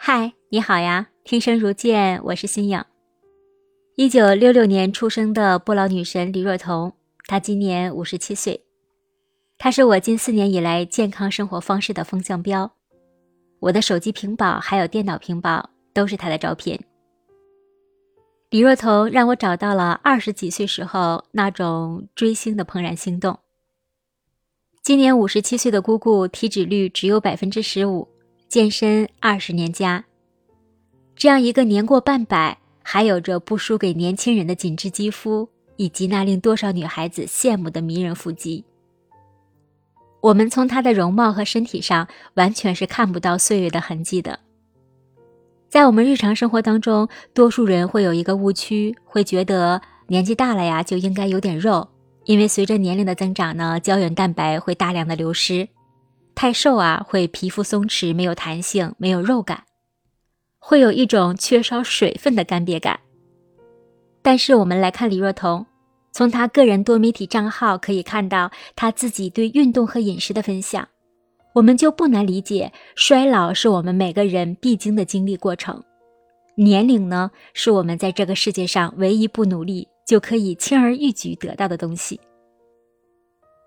[0.00, 1.08] 嗨，你好呀！
[1.24, 2.82] 听声如见，我是新颖。
[3.96, 6.92] 一九六六年出生的不老女神李若彤，
[7.26, 8.64] 她今年五十七岁。
[9.58, 12.70] 她是我近四年以来健康生活方式的风向标。
[13.58, 16.78] 我的手机屏保还有电脑屏保都是她的照片。
[18.50, 23.36] 李若彤让我找到了二十几岁时候那种追星的怦然心动。
[24.80, 28.08] 今年五十七岁的姑姑，体脂率只有百分之十五。
[28.48, 30.02] 健身二十年加，
[31.14, 38.64] 这样一个年过半百还有着不输给年轻人的紧致肌肤，以及那令多少女孩子羡慕的迷人腹肌，
[40.22, 44.40] 我们从她的容貌和身体上完全是看不到岁月的痕迹的。
[45.68, 51.86] 在我们日常生活当中，多数人会有一个误区，会觉得年纪大了呀就应该有点肉，
[52.24, 55.68] 因为随着年龄的增长呢，胶原蛋白会大量的流失。
[56.40, 59.64] 太瘦啊，会皮肤松弛，没有弹性，没有肉感，
[60.60, 63.00] 会有一种缺少水分的干瘪感。
[64.22, 65.66] 但是我们来看李若彤，
[66.12, 70.86] 从她个人多媒体账号可以看到她自己对运动和饮食的分享，
[71.54, 75.82] 我们就不难理解，衰老是我们每个人必经的经历过程，
[76.54, 82.20] 年龄呢，是我们在这个世界上唯一不努力就可以轻而易举得到的东西。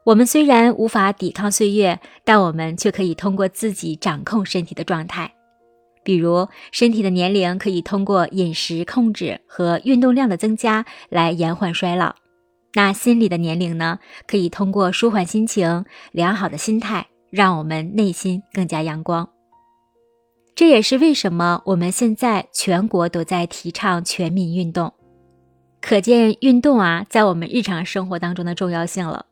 [0.03, 5.31] 我们虽然无法抵抗岁月，但我们却可以通过自己掌控身体的状态。
[6.03, 12.15] 比如，身体的年龄可以通过饮食控制和运动量的增加来延缓衰老。
[12.73, 13.99] 那心理的年龄呢？
[14.25, 19.29] 可以通过舒缓心情、良好的心态，让我们内心更加阳光。
[20.55, 24.93] 这也是为什么我们现在全国都在提倡全民运动，
[25.79, 29.27] 可见运动啊，在我们日常生活当中的重要性了。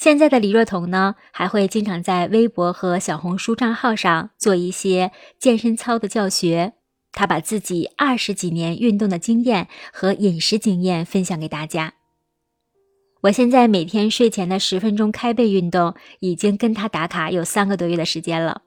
[0.00, 6.72] 现在的李若彤呢，还会经常在微博和小红书账号上做一些健身操的教学。
[7.12, 11.92] 她把自己二十几年运动的经验和饮食经验分享给大家。
[13.24, 18.62] 我现在每天睡前的十分钟开背运动，已经跟她打卡有三个多月的时间了。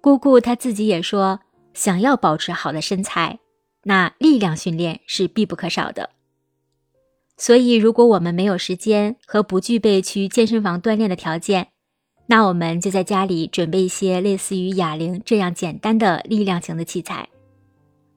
[0.00, 1.40] 姑姑她自己也说，
[1.74, 3.40] 想要保持好的身材，
[3.82, 6.10] 那力量训练是必不可少的。
[7.38, 11.68] 所以，如果我们没有时间和不具备去健身房锻炼的条件，
[12.26, 17.28] 那我们就在家里准备一些类似于哑铃这样简单的力量型的器材，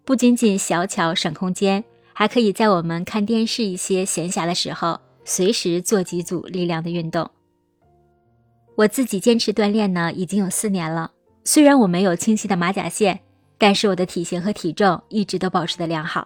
[0.05, 7.29] 不仅仅小巧省空间，还可以在我们看电视一些闲暇的时候，随时做几组力量的运动。
[8.75, 11.11] 我自己坚持锻炼呢，已经有四年了。
[11.43, 13.19] 虽然我没有清晰的马甲线，
[13.57, 16.25] 但是我的体型和体重一直都保持的良好。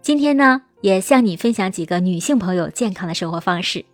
[0.00, 0.62] 今天呢？
[0.86, 3.84] 也向你分享几个女性朋友健康的生活方式。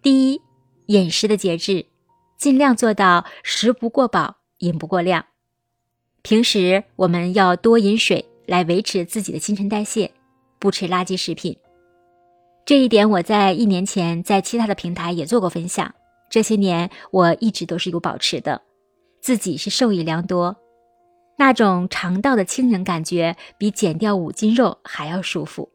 [0.00, 0.40] 第一，
[0.86, 1.86] 饮食的节制，
[2.36, 5.26] 尽量做到食不过饱，饮不过量。
[6.22, 10.12] 平时我们要多饮水来维持自己的新陈代谢，
[10.60, 11.56] 不吃垃圾食品。
[12.64, 15.92] 这一点我在一年前在其他的平台也做过分享。
[16.30, 18.62] 这些年我一直都是有保持的，
[19.20, 20.58] 自己是受益良多。
[21.38, 25.72] 那种肠道的轻盈感觉，比减掉五斤肉还要舒服。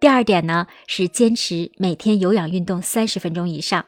[0.00, 3.84] 第二点呢，是坚持每天有氧运动三十分钟以上。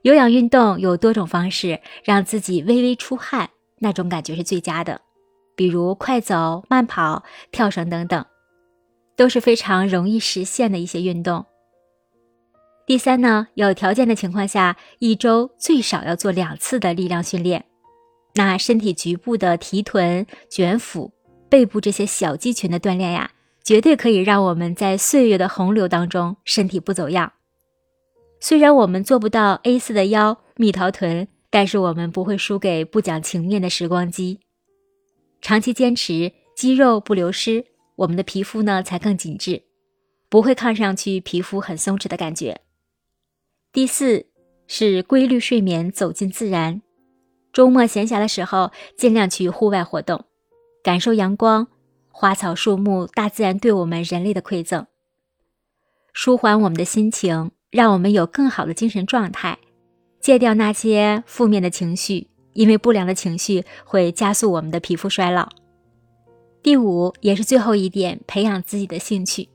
[0.00, 5.02] 有氧运动有多种方式，让自己微微出汗，那种感觉是最佳的。
[5.54, 8.24] 比如快走、慢跑、跳绳等等，
[9.14, 11.44] 都是非常容易实现的一些运动。
[12.86, 17.66] 第三呢，有条件的情况下，一周最少要做两次的力量训练。
[18.34, 21.12] 那身体局部的提臀、卷腹、
[21.50, 23.30] 背部这些小肌群的锻炼呀。
[23.64, 27.32] 绝对可以让我们在岁月的洪流当中身体不走样。
[28.40, 34.40] 虽然我们做不到 A 四的腰、蜜桃臀，但是我们不会输给不讲情面的时光机。
[35.40, 37.64] 长期坚持，肌肉不流失，
[37.96, 39.62] 我们的皮肤呢才更紧致，
[40.28, 42.60] 不会看上去皮肤很松弛的感觉。
[43.72, 44.26] 第四
[44.66, 46.82] 是规律睡眠，走进自然。
[47.52, 50.24] 周末闲暇的时候，尽量去户外活动，
[50.82, 51.68] 感受阳光。
[52.12, 54.86] 花草树木，大自然对我们人类的馈赠，
[56.12, 59.58] 舒缓我们的心情，让我们有更好的精神状态，
[60.20, 65.48] 戒掉那些负面的情绪，因为不良的情绪会加速我们的皮肤衰老。
[66.62, 69.48] 第五，也是最后一点，培养自己的兴趣，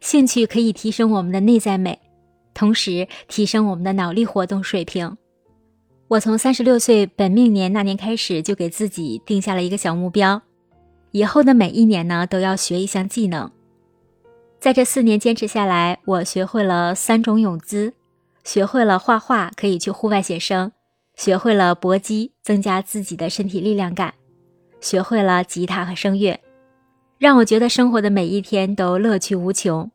[0.00, 1.98] 兴趣可以提升我们的内在美，
[2.54, 5.18] 同时提升我们的脑力活动水平。
[6.08, 10.40] 我从三十六岁本命年那年开始，就给自己定下了一个小目标。
[11.12, 13.50] 以后的每一年呢，都要学一项技能。
[14.58, 17.94] 在这四年坚持下来，我学会了三种泳姿，
[18.44, 20.72] 学会了画画，可以去户外写生，
[21.14, 24.14] 学会了搏击，增加自己的身体力量感，
[24.80, 26.40] 学会了吉他和声乐，
[27.18, 29.90] 让我觉得生活的每一天都乐趣无穷。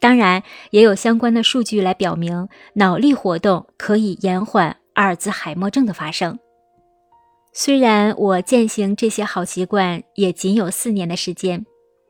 [0.00, 6.38] 当然，也有相关的数据来表明，脑力活动可以延缓阿尔兹海默症的发生。
[7.58, 11.64] 虽然我践行这些好习惯也仅有四年的时间，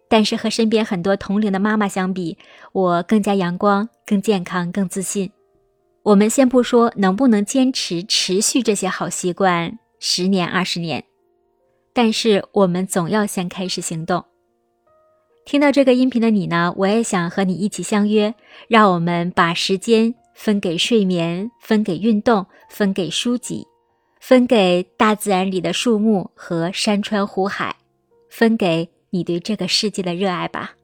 [0.09, 2.37] 但是和身边很多同龄的妈妈相比，
[2.73, 5.31] 我更加阳光、更健康、更自信。
[6.03, 11.05] 我们先不说能不能坚持持续这些好习惯十年、二十年，
[11.93, 14.25] 但是我们总要先开始行动。
[15.45, 18.35] 听到这个音频的你呢，我也想和你一起相约，
[18.67, 23.65] 让我们把时间分给睡眠，分给运动，分给书籍，
[24.29, 27.77] 分给大自然里的树木和山川湖海，
[28.29, 30.75] 分给你对这个世界的热爱吧。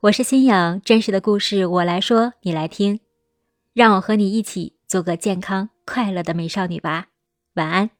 [0.00, 3.00] 我是新颖，真实的故事我来说，你来听，
[3.74, 7.08] 让我和你一起做个健康快乐的美少女吧。
[7.56, 7.90] 晚安。